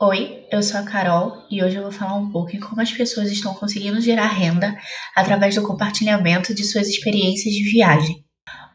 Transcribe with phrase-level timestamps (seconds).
[0.00, 2.92] Oi, eu sou a Carol e hoje eu vou falar um pouco em como as
[2.92, 4.78] pessoas estão conseguindo gerar renda
[5.12, 8.24] através do compartilhamento de suas experiências de viagem.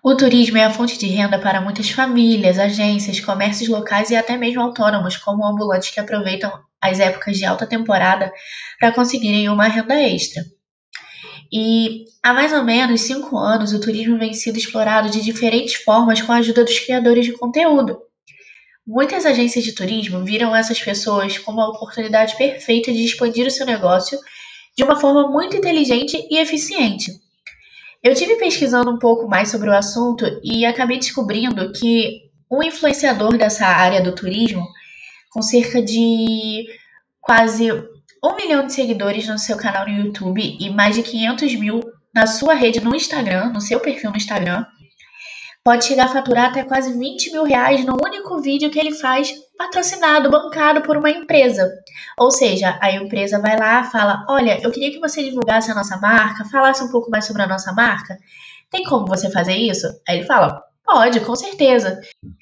[0.03, 4.35] O turismo é a fonte de renda para muitas famílias, agências, comércios locais e até
[4.35, 6.51] mesmo autônomos, como ambulantes que aproveitam
[6.81, 8.29] as épocas de alta temporada
[8.77, 10.43] para conseguirem uma renda extra.
[11.49, 16.21] E há mais ou menos cinco anos o turismo vem sendo explorado de diferentes formas
[16.21, 17.97] com a ajuda dos criadores de conteúdo.
[18.85, 23.65] Muitas agências de turismo viram essas pessoas como a oportunidade perfeita de expandir o seu
[23.65, 24.19] negócio
[24.75, 27.11] de uma forma muito inteligente e eficiente.
[28.03, 33.37] Eu tive pesquisando um pouco mais sobre o assunto e acabei descobrindo que um influenciador
[33.37, 34.67] dessa área do turismo,
[35.31, 36.65] com cerca de
[37.21, 41.79] quase um milhão de seguidores no seu canal no YouTube e mais de 500 mil
[42.13, 44.65] na sua rede no Instagram, no seu perfil no Instagram,
[45.63, 49.33] pode chegar a faturar até quase 20 mil reais no único vídeo que ele faz
[49.57, 51.71] patrocinado, bancado por uma empresa.
[52.19, 55.97] Ou seja, a empresa vai lá, fala: Olha, eu queria que você divulgasse a nossa
[55.97, 58.17] marca, falasse um pouco mais sobre a nossa marca.
[58.69, 59.87] Tem como você fazer isso?
[60.07, 62.01] Aí ele fala: Pode, com certeza.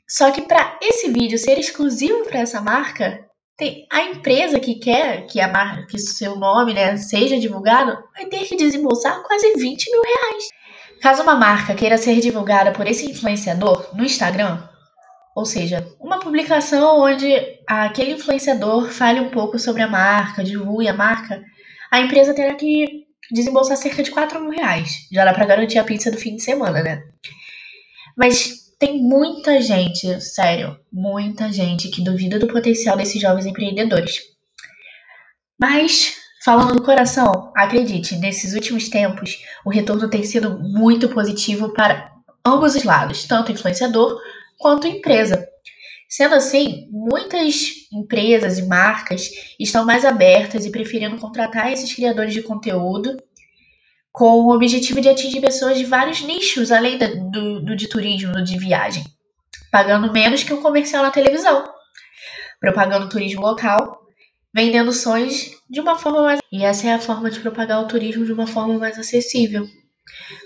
[0.10, 3.24] Só que para esse vídeo ser exclusivo para essa marca,
[3.56, 8.26] tem a empresa que quer que a marca, que seu nome né, seja divulgado, vai
[8.26, 10.61] ter que desembolsar quase 20 mil reais.
[11.02, 14.62] Caso uma marca queira ser divulgada por esse influenciador no Instagram,
[15.36, 17.34] ou seja, uma publicação onde
[17.66, 21.44] aquele influenciador fale um pouco sobre a marca, divulgue a marca,
[21.90, 25.08] a empresa terá que desembolsar cerca de 4 mil reais.
[25.12, 27.02] Já dá para garantir a pizza do fim de semana, né?
[28.16, 34.20] Mas tem muita gente, sério, muita gente que duvida do potencial desses jovens empreendedores.
[35.60, 42.12] Mas Falando do coração, acredite, nesses últimos tempos, o retorno tem sido muito positivo para
[42.44, 44.20] ambos os lados, tanto influenciador
[44.58, 45.48] quanto empresa.
[46.10, 52.42] Sendo assim, muitas empresas e marcas estão mais abertas e preferindo contratar esses criadores de
[52.42, 53.18] conteúdo
[54.12, 58.44] com o objetivo de atingir pessoas de vários nichos, além do, do de turismo, do
[58.44, 59.04] de viagem,
[59.72, 61.72] pagando menos que um comercial na televisão,
[62.60, 64.01] propagando turismo local
[64.54, 66.40] vendendo sonhos de uma forma mais.
[66.52, 69.66] E essa é a forma de propagar o turismo de uma forma mais acessível,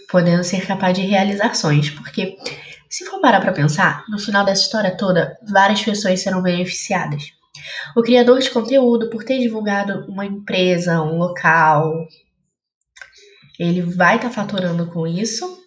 [0.10, 1.90] podendo ser capaz de realizar sonhos.
[1.90, 2.38] Porque,
[2.90, 7.24] se for parar para pensar, no final dessa história toda, várias pessoas serão beneficiadas.
[7.96, 12.08] O criador de conteúdo, por ter divulgado uma empresa, um local,
[13.60, 15.64] ele vai estar tá faturando com isso.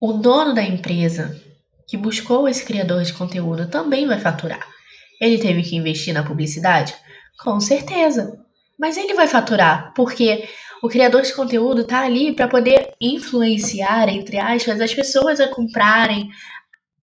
[0.00, 1.40] O dono da empresa
[1.86, 4.77] que buscou esse criador de conteúdo também vai faturar.
[5.20, 6.94] Ele teve que investir na publicidade?
[7.42, 8.38] Com certeza.
[8.78, 10.48] Mas ele vai faturar, porque
[10.82, 16.28] o criador de conteúdo está ali para poder influenciar, entre aspas, as pessoas a comprarem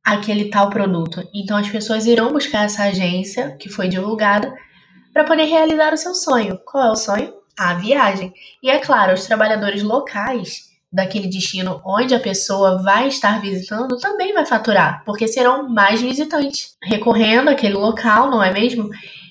[0.03, 1.27] aquele tal produto.
[1.33, 4.53] Então as pessoas irão buscar essa agência que foi divulgada
[5.11, 6.59] para poder realizar o seu sonho.
[6.65, 7.33] Qual é o sonho?
[7.57, 8.33] A viagem.
[8.61, 14.33] E é claro, os trabalhadores locais daquele destino onde a pessoa vai estar visitando também
[14.33, 18.89] vai faturar, porque serão mais visitantes recorrendo àquele local, não é mesmo?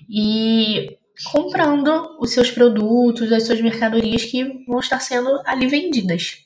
[0.09, 0.99] E
[1.33, 6.37] comprando os seus produtos, as suas mercadorias que vão estar sendo ali vendidas.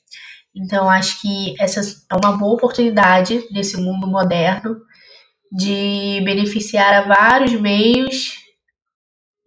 [0.55, 4.81] Então, acho que essa é uma boa oportunidade nesse mundo moderno
[5.51, 8.34] de beneficiar a vários meios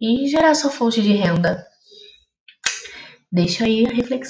[0.00, 1.64] e gerar sua fonte de renda.
[3.30, 4.12] Deixa aí a reflexão.